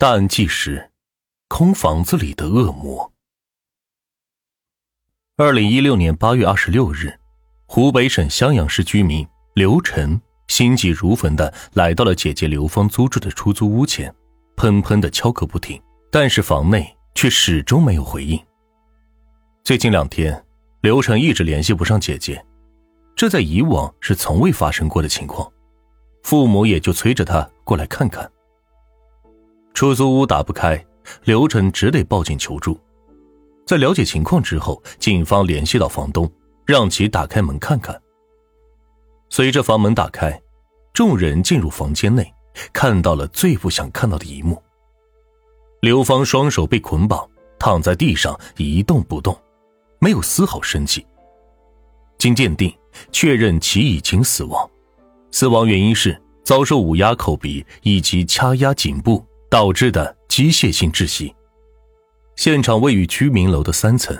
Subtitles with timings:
[0.00, 0.90] 大案纪实：
[1.46, 3.12] 空房子里的恶魔。
[5.36, 7.12] 二零一六年八月二十六日，
[7.66, 10.18] 湖北省襄阳市居民刘晨
[10.48, 14.10] 心急如焚的来到了姐姐刘芳租住的出租屋前，
[14.56, 15.78] 砰砰的敲个不停，
[16.10, 18.42] 但是房内却始终没有回应。
[19.62, 20.42] 最近两天，
[20.80, 22.42] 刘晨一直联系不上姐姐，
[23.14, 25.52] 这在以往是从未发生过的情况，
[26.22, 28.26] 父母也就催着他过来看看。
[29.74, 30.84] 出租屋打不开，
[31.24, 32.78] 刘晨只得报警求助。
[33.66, 36.30] 在了解情况之后，警方联系到房东，
[36.66, 37.98] 让其打开门看看。
[39.28, 40.40] 随着房门打开，
[40.92, 42.34] 众人进入房间内，
[42.72, 44.60] 看到了最不想看到的一幕：
[45.80, 47.26] 刘芳双手被捆绑，
[47.58, 49.40] 躺在地上一动不动，
[50.00, 51.06] 没有丝毫生气。
[52.18, 52.76] 经鉴定，
[53.12, 54.68] 确认其已经死亡，
[55.30, 61.34] 死亡原因是遭受捂压口鼻以及掐压颈部导致的机械性窒息。
[62.36, 64.16] 现场位于居民楼的三层，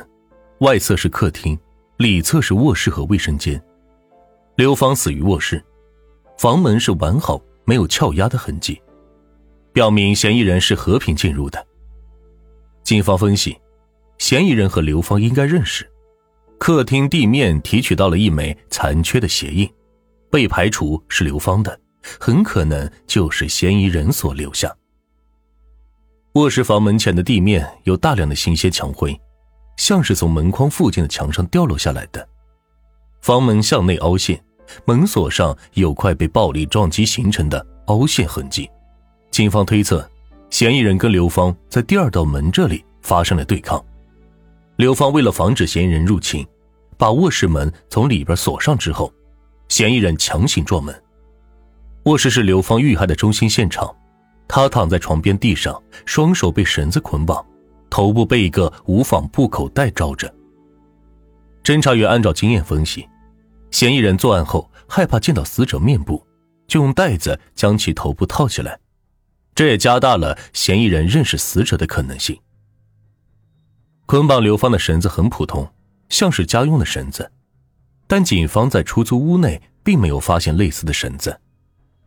[0.59, 1.57] 外侧是客厅，
[1.99, 3.63] 里侧是卧室和卫生间。
[4.57, 5.65] 刘芳死于卧室，
[6.37, 8.83] 房门是完好，没有撬压的痕迹，
[9.73, 11.65] 表明嫌疑人是和平进入的。
[12.83, 13.57] 警方分析，
[14.19, 15.89] 嫌疑人和刘芳应该认识。
[16.59, 19.73] 客厅地面提取到了一枚残缺的鞋印，
[20.29, 21.81] 被排除是刘芳的，
[22.19, 24.77] 很可能就是嫌疑人所留下。
[26.35, 29.21] 卧室房门前的地面有大量的新鲜墙灰，
[29.77, 32.27] 像是从门框附近的墙上掉落下来的。
[33.21, 34.41] 房门向内凹陷，
[34.85, 38.71] 门锁上有块被暴力撞击形成的凹陷痕迹。
[39.33, 40.09] 警方推测，
[40.51, 43.85] 嫌疑人跟刘芳在第二道门这里发生了对抗。
[44.77, 46.47] 刘芳为了防止嫌疑人入侵，
[46.97, 49.13] 把卧室门从里边锁上之后，
[49.69, 50.95] 嫌疑人强行撞门。
[52.05, 53.93] 卧室是刘芳遇害的中心现场。
[54.53, 57.47] 他躺在床边地上，双手被绳子捆绑，
[57.89, 60.29] 头部被一个无纺布口袋罩着。
[61.63, 63.09] 侦查员按照经验分析，
[63.71, 66.27] 嫌疑人作案后害怕见到死者面部，
[66.67, 68.77] 就用袋子将其头部套起来，
[69.55, 72.37] 这也加大了嫌疑人认识死者的可能性。
[74.07, 75.73] 捆绑刘芳的绳子很普通，
[76.09, 77.31] 像是家用的绳子，
[78.09, 81.41] 但警方在出租屋内并没有发现类似的绳子。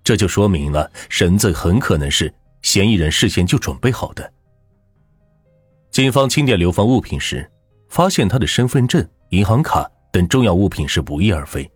[0.03, 4.33] 这就说明了绳子很可能是嫌疑人事先就准备好的。
[5.91, 7.49] 警方清点刘芳物品时，
[7.87, 11.69] 发现她的身份证、银行卡等重要物品是不翼而飞，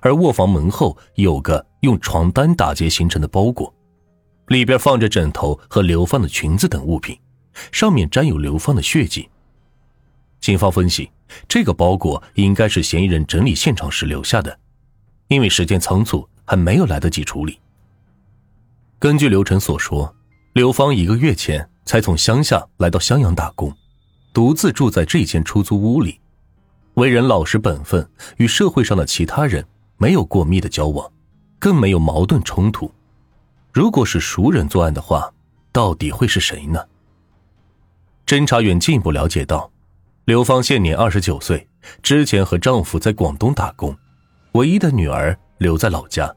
[0.00, 3.72] 而卧房门后有个用床单打结形成的包裹，
[4.48, 7.18] 里边放着枕头和流放的裙子等物品，
[7.72, 9.28] 上面沾有流放的血迹。
[10.40, 11.10] 警方分析，
[11.48, 14.58] 这个包裹应该是嫌疑人整理现场时留下的，
[15.28, 16.28] 因为时间仓促。
[16.44, 17.58] 还没有来得及处理。
[18.98, 20.14] 根据刘晨所说，
[20.54, 23.74] 刘芳一个月前才从乡下来到襄阳打工，
[24.32, 26.20] 独自住在这间出租屋里，
[26.94, 29.66] 为人老实本分，与社会上的其他人
[29.98, 31.10] 没有过密的交往，
[31.58, 32.90] 更没有矛盾冲突。
[33.72, 35.30] 如果是熟人作案的话，
[35.72, 36.82] 到底会是谁呢？
[38.26, 39.70] 侦查员进一步了解到，
[40.24, 41.68] 刘芳现年二十九岁，
[42.00, 43.94] 之前和丈夫在广东打工，
[44.52, 45.38] 唯一的女儿。
[45.58, 46.34] 留在老家。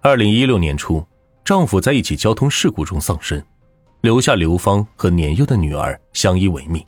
[0.00, 1.04] 二零一六年初，
[1.44, 3.42] 丈夫在一起交通事故中丧生，
[4.02, 6.84] 留下刘芳和年幼的女儿相依为命。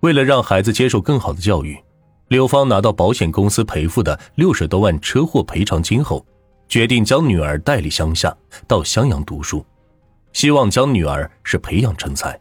[0.00, 1.78] 为了让孩子接受更好的教育，
[2.28, 6.24] 刘芳拿到保险公司赔付的六十多万车祸赔偿金后，
[6.68, 8.36] 决定将女儿带离乡下，
[8.66, 9.64] 到襄阳读书，
[10.32, 12.38] 希望将女儿是培养成才。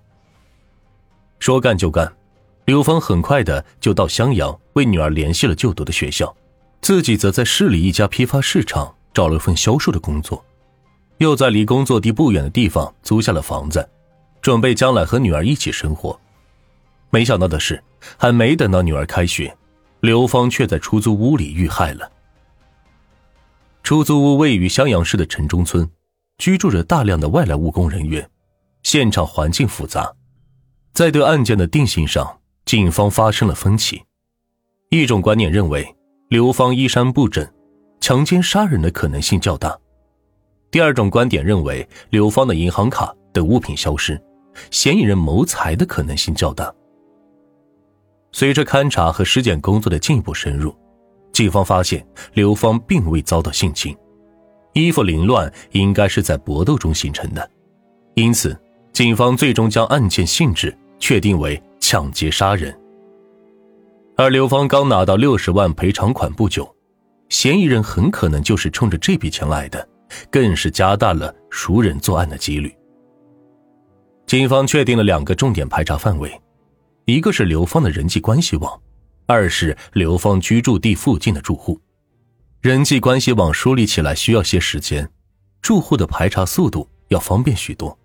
[1.40, 2.12] 说干就干，
[2.66, 6.36] 刘芳很快的就到襄阳为女儿联系了就读的学校。
[6.84, 10.44] 自己则在市里一家批发市场找了份销售的工作，
[11.20, 13.90] 又在离工作地不远的地方租下了房子，
[14.42, 16.20] 准备将来和女儿一起生活。
[17.10, 17.82] 没想到的是，
[18.18, 19.56] 还没等到女儿开学，
[20.02, 22.12] 刘芳却在出租屋里遇害了。
[23.82, 25.90] 出租屋位于襄阳市的城中村，
[26.38, 28.30] 居住着大量的外来务工人员，
[28.82, 30.14] 现场环境复杂，
[30.91, 34.03] 在对案件的定性上，警方发生了分歧。
[34.90, 35.96] 一种观点认为。
[36.29, 37.47] 刘芳衣衫不整，
[37.99, 39.78] 强奸杀人的可能性较大。
[40.72, 44.20] 第二种观点认为，刘芳的银行卡等物品消失，
[44.72, 46.73] 嫌疑人谋财的可能性较大。
[48.31, 50.75] 随着勘查和尸检工作的进一步深入，
[51.31, 52.03] 警方发现
[52.34, 53.96] 刘芳并未遭到性侵，
[54.73, 57.47] 衣服凌乱应该是在搏斗中形成的，
[58.16, 58.59] 因此，
[58.91, 62.76] 警方最终将案件性质确定为抢劫杀人。
[64.16, 66.72] 而刘芳刚拿到六十万赔偿款不久，
[67.30, 69.88] 嫌疑人很可能就是冲着这笔钱来的，
[70.30, 72.72] 更是加大了熟人作案的几率。
[74.28, 76.32] 警方确定了两个重点排查范围，
[77.06, 78.80] 一个是刘芳的人际关系网，
[79.26, 81.80] 二是刘芳居住地附近的住户。
[82.62, 85.10] 人际关系网梳理起来需要些时间，
[85.60, 87.98] 住户的排查速度要方便许多。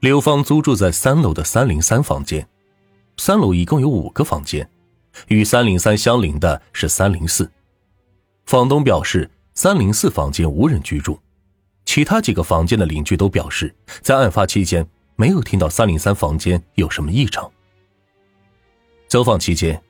[0.00, 2.46] 刘芳租住在三楼的三零三房间，
[3.18, 4.68] 三楼一共有五个房间，
[5.28, 7.50] 与三零三相邻的是三零四。
[8.46, 11.18] 房东表示，三零四房间无人居住，
[11.84, 17.50] 其他几个房间的邻居都表示，在案发期间没有听到三零三房间有什么异常。
[19.08, 19.82] 走访期间，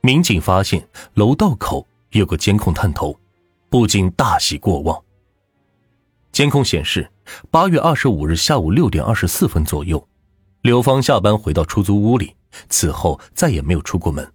[0.00, 1.86] 民警发现楼道口。
[2.12, 3.20] 有个监控探头，
[3.68, 4.98] 不禁大喜过望。
[6.32, 7.06] 监控显示，
[7.50, 10.08] 八月二十五日下午六点二十四分左右，
[10.62, 12.34] 刘芳下班回到出租屋里，
[12.70, 14.26] 此后再也没有出过门。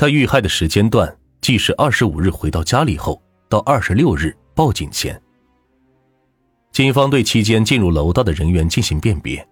[0.00, 5.20] 他遇害的时间段既是二十五日回到家里后到二十六日报警前。
[6.72, 9.46] 警方对期间进入楼道的人员进行辨别，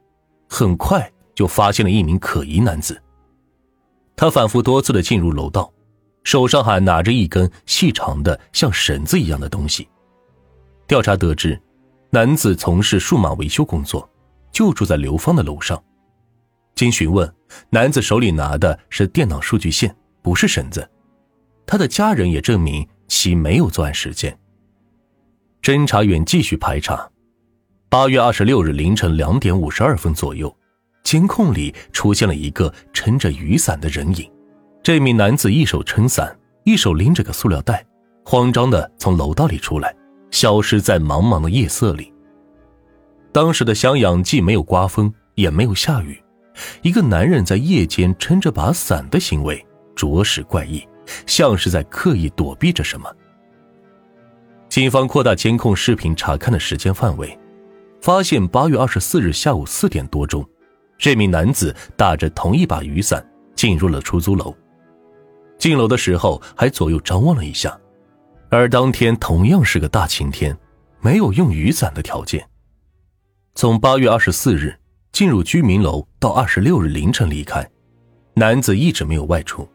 [0.49, 2.99] 很快就发现了一名可疑男子。
[4.17, 5.71] 他反复多次的进入楼道。
[6.25, 9.87] 手上还拿着一根细长的像绳子一样的东西。
[10.87, 11.61] 调查得知，
[12.09, 14.09] 男子从事数码维修工作，
[14.50, 15.79] 就住在刘芳的楼上。
[16.75, 17.31] 经询问，
[17.69, 19.95] 男子手里拿的是电脑数据线，
[20.29, 20.87] 不是绳子。
[21.65, 24.39] 他的家人也证明其没有作案时间。
[25.63, 27.09] 侦查员继续排查。
[27.89, 30.55] 八月二十六日凌晨两点五十二分左右，
[31.03, 34.31] 监控里出现了一个撑着雨伞的人影。
[34.83, 37.83] 这名男子一手撑伞，一手拎着个塑料袋，
[38.27, 39.97] 慌张的从楼道里出来，
[40.31, 42.13] 消失在茫茫的夜色里。
[43.33, 46.23] 当时的襄阳既没有刮风，也没有下雨，
[46.83, 49.65] 一个男人在夜间撑着把伞的行为
[49.99, 50.87] 着实怪异，
[51.27, 53.12] 像是在刻意躲避着什么。
[54.69, 57.37] 警方扩大监控视频查看的时间范围，
[58.00, 60.49] 发现八月二十四日下午四点多钟，
[60.97, 64.55] 这名男子打着同一把雨伞进入了出租楼。
[65.59, 67.77] 进楼的时候还左右张望了一下，
[68.50, 70.56] 而当天同样是个大晴天，
[71.00, 72.47] 没有用雨伞的条件。
[73.56, 74.73] 从八月二十四日
[75.11, 77.69] 进入居民楼到二十六日凌晨离开，
[78.35, 79.69] 男子一直没有外出，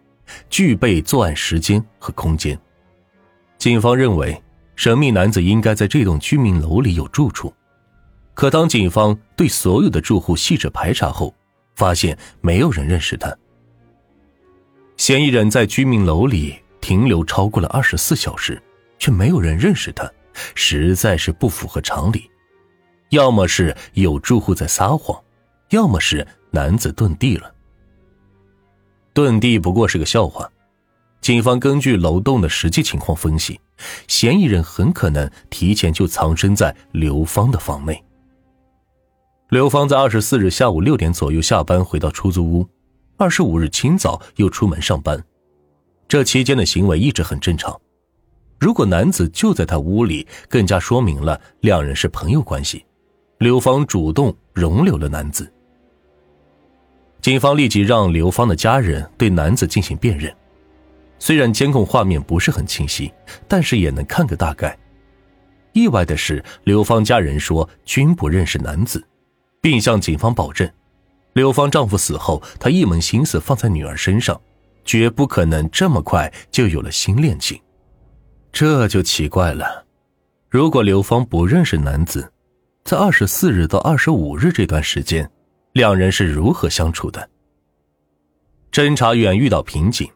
[0.49, 2.57] 具备作案时间和空间。
[3.57, 4.41] 警方认为
[4.75, 7.53] 神秘男子应该在这栋居民楼里有住处，
[8.33, 11.33] 可当警方对所有的住户细致排查后，
[11.75, 13.35] 发现没有人认识他。
[14.97, 18.61] 嫌疑人在居民楼里停留超过了二十四小时，
[18.99, 20.09] 却没有人认识他，
[20.55, 22.29] 实在是不符合常理。
[23.09, 25.21] 要么是有住户在撒谎，
[25.69, 27.53] 要么是男子遁地了。
[29.13, 30.49] 遁地不过是个笑话。
[31.21, 33.59] 警方根据楼栋的实际情况分析，
[34.07, 38.03] 嫌疑人很可能提前就藏身在刘芳的房内。
[39.49, 42.67] 刘芳在二十四日下午六点左右下班，回到出租屋。
[43.15, 45.23] 二十五日清早又出门上班，
[46.07, 47.79] 这期间的行为一直很正常。
[48.59, 52.83] 如果男子就在他屋里，更加说明了两人是朋友关系。
[53.37, 55.49] 刘芳主动容留了男子。
[57.23, 60.29] 警方立即让刘芳的家人对男子进行辨认。
[61.19, 63.09] 虽然监控画面不是很清晰，
[63.47, 64.77] 但是也能看个大概。
[65.71, 69.01] 意外的是，刘芳家人说均不认识男子，
[69.61, 70.69] 并向警方保证。
[71.31, 74.39] 刘芳丈夫死后，她一门心思放在女儿身上，
[74.83, 77.57] 绝不可能这么快就有了新恋情。
[78.51, 79.85] 这就奇怪了。
[80.49, 82.29] 如果刘芳不认识男子，
[82.83, 85.27] 在二十四日到二十五日这段时间，
[85.73, 87.29] 两人是如何相处的？
[88.71, 90.07] 侦查员遇到瓶颈，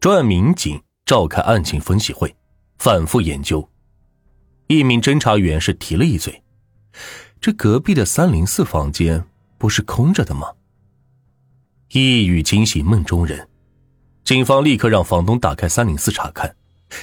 [0.00, 2.34] 专案民警召开案情分析会，
[2.78, 3.68] 反复研究。
[4.66, 6.42] 一名侦查员是提了一嘴
[7.38, 9.24] ：“这隔壁的三零四房间。”
[9.58, 10.52] 不是空着的吗？
[11.90, 13.48] 一语惊醒梦中人，
[14.22, 16.54] 警方立刻让房东打开三零四查看。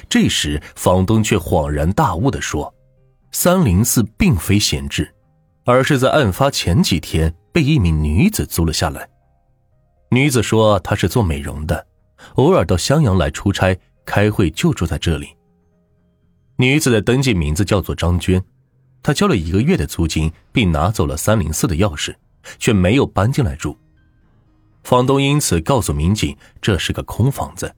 [0.07, 2.73] 这时，房东却恍然大悟的说
[3.33, 5.13] ：“三零四并非闲置，
[5.65, 9.09] 而是在案发前几天被一名女子租了下来。
[10.09, 11.85] 女子说她是做美容的，
[12.35, 15.35] 偶尔到襄阳来出差、开会，就住在这里。
[16.57, 18.41] 女子的登记名字叫做张娟，
[19.03, 22.15] 她交了一个月的租金，并拿走了三零四的钥匙。”
[22.59, 23.75] 却没有搬进来住，
[24.83, 27.73] 房东因此告诉民警，这是个空房子。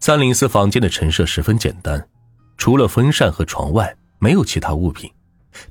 [0.00, 2.08] 三零四房间的陈设十分简单，
[2.56, 5.12] 除了风扇和床外，没有其他物品，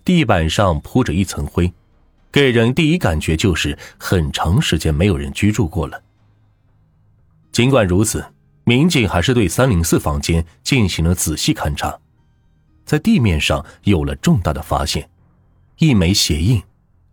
[0.03, 1.71] 地板上铺着一层灰，
[2.31, 6.01] 给人第一感觉就是很长时间没有人居住过了。
[7.51, 8.25] 尽管如此，
[8.63, 11.99] 民警还是对三零四房间进行了仔细勘查，
[12.85, 15.09] 在地面上有了重大的发现，
[15.77, 16.61] 一枚鞋印。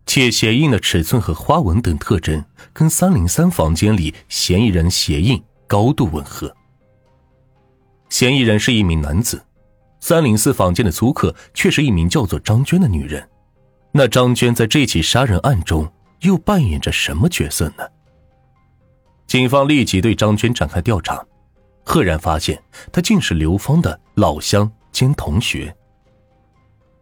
[0.05, 6.51] 且鞋印的尺寸和花纹等特征跟三零三房间里嫌疑人鞋印高度吻合。
[8.09, 9.43] 嫌疑人是一名男子，
[9.99, 13.27] 三零四房间的租客却是一名叫做张娟的女人。
[13.91, 15.91] 那张娟在这起杀人案中
[16.21, 17.87] 又扮演着什么角色呢？
[19.25, 21.25] 警方立即对张娟展开调查，
[21.83, 25.75] 赫然发现她竟是刘芳的老乡兼同学。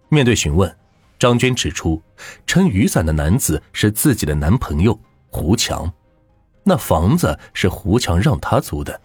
[0.10, 0.74] 面对询问，
[1.20, 2.02] 张娟指出，
[2.46, 4.98] 撑雨伞的男子是自己的男朋友
[5.30, 5.92] 胡强，
[6.64, 9.02] 那房子是胡强让他租的，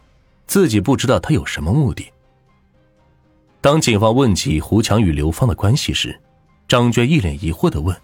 [0.47, 2.12] 自己不知道他有什么目的。
[3.63, 6.21] 当警方问起胡强与刘芳的关系时，
[6.67, 7.97] 张娟一脸疑惑的问：“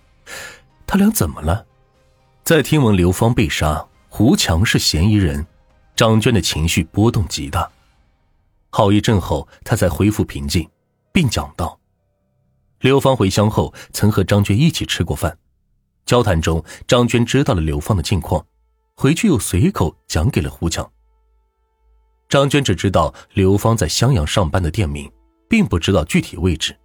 [0.87, 1.67] 他俩怎么了？”
[2.45, 3.85] 在听闻刘芳被杀。
[4.11, 5.47] 胡强是嫌疑人，
[5.95, 7.71] 张娟的情绪波动极大。
[8.71, 10.67] 好一阵后，她才恢复平静，
[11.13, 11.79] 并讲道
[12.81, 15.37] ：“刘芳回乡后曾和张娟一起吃过饭，
[16.07, 18.45] 交谈中，张娟知道了刘芳的近况，
[18.95, 20.89] 回去又随口讲给了胡强。
[22.29, 25.11] 张娟只知道刘芳在襄阳上班的店名，
[25.49, 26.77] 并不知道具体位置，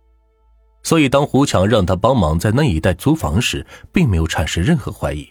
[0.83, 5.27] 所以当胡强让他帮忙在那一带租房时，并没有产生任何怀疑。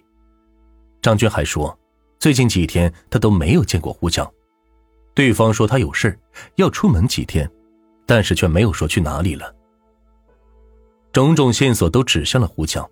[1.00, 1.76] 张娟还说。”
[2.22, 4.32] 最近几天，他都没有见过胡强。
[5.12, 6.16] 对方说他有事
[6.54, 7.50] 要出门几天，
[8.06, 9.52] 但是却没有说去哪里了。
[11.12, 12.88] 种种线索都指向了胡强，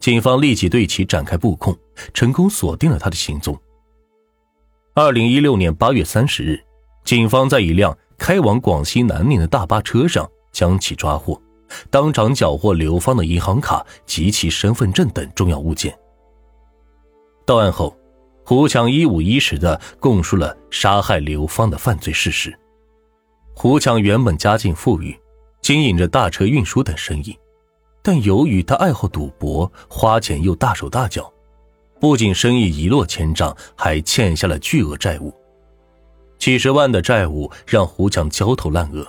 [0.00, 1.78] 警方立即对其展开布控，
[2.12, 3.56] 成功锁定了他的行踪。
[4.94, 6.60] 二零一六年八月三十日，
[7.04, 11.40] 警方在一辆开往广西南宁的大巴车上将其抓获，
[11.90, 15.96] 当场缴获刘芳的银行卡及其身份证等重要物件。
[17.44, 17.96] 到案后。
[18.48, 22.56] 胡强一五一十的供述了杀害刘芳的犯罪事实。
[23.56, 25.18] 胡强原本家境富裕，
[25.60, 27.36] 经营着大车运输等生意，
[28.04, 31.28] 但由于他爱好赌博，花钱又大手大脚，
[31.98, 35.34] 不仅生意一落千丈，还欠下了巨额债务。
[36.38, 39.06] 几十万的债务让胡强焦头烂额。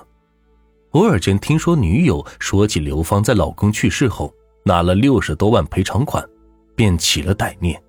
[0.91, 6.27] 偶尔间听说女友说起刘芳在老公去世后拿了六十多万赔偿款，
[6.75, 7.81] 便起了歹念。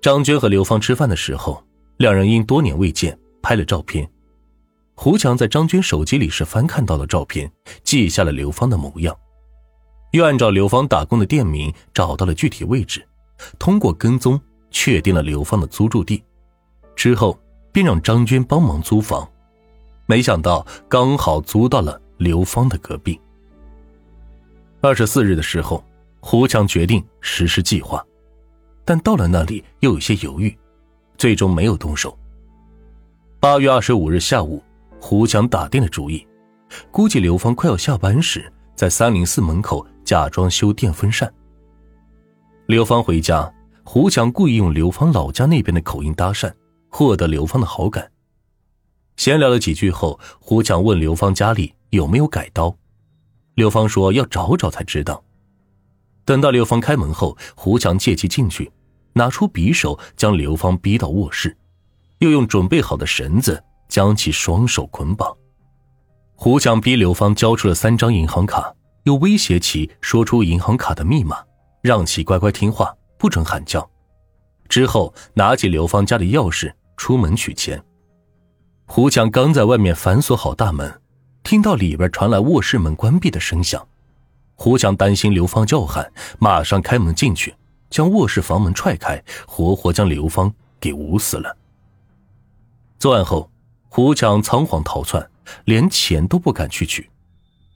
[0.00, 1.62] 张娟和刘芳吃饭的时候，
[1.98, 4.08] 两人因多年未见，拍了照片。
[4.94, 7.50] 胡强在张娟手机里是翻看到了照片，
[7.84, 9.14] 记下了刘芳的模样，
[10.12, 13.06] 又按照刘芳打工的店名找到了具体位置，
[13.58, 16.22] 通过跟踪确定了刘芳的租住地，
[16.94, 17.38] 之后
[17.72, 19.28] 便让张娟帮忙租房，
[20.06, 23.20] 没想到刚好租到了刘芳的隔壁。
[24.80, 25.84] 二十四日的时候，
[26.20, 28.04] 胡强决定实施计划。
[28.84, 30.56] 但到了那里又有些犹豫，
[31.16, 32.18] 最终没有动手。
[33.38, 34.62] 八月二十五日下午，
[35.00, 36.26] 胡强打定了主意，
[36.90, 41.32] 估计刘芳快要下班时，在三零四门口假装修电风扇。
[42.66, 43.52] 刘芳回家，
[43.84, 46.52] 胡强故意用刘芳老家那边的口音搭讪，
[46.90, 48.12] 获得刘芳的好感。
[49.16, 52.76] 闲聊了几句后，胡强问刘芳家里有没有改刀，
[53.54, 55.24] 刘芳说要找找才知道。
[56.26, 58.70] 等到刘芳开门后，胡强借机进去。
[59.12, 61.56] 拿出匕首，将刘芳逼到卧室，
[62.18, 65.36] 又用准备好的绳子将其双手捆绑。
[66.36, 71.38] 胡强逼刘芳交出了三张银行卡，又威胁其说出银行卡的密码，
[71.82, 73.90] 让其乖乖听话，不准喊叫。
[74.68, 77.82] 之后拿起刘芳家的钥匙出门取钱。
[78.84, 81.00] 胡强刚在外面反锁好大门，
[81.42, 83.88] 听到里边传来卧室门关闭的声响，
[84.54, 87.54] 胡强担心刘芳叫喊，马上开门进去。
[87.88, 91.56] 将卧室房门踹开，活活将刘芳给捂死了。
[92.98, 93.50] 作案后，
[93.88, 95.26] 胡强仓皇逃窜，
[95.64, 97.08] 连钱都不敢去取，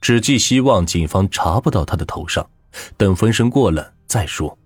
[0.03, 2.47] 只寄希望警方查不到他的头上，
[2.99, 4.57] 等风声过了再说。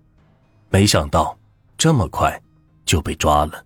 [0.69, 1.35] 没想到，
[1.77, 2.39] 这么快
[2.85, 3.63] 就被抓了。